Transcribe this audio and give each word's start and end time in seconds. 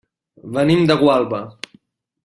Venim 0.55 0.81
de 0.93 0.97
Gualba. 1.03 1.43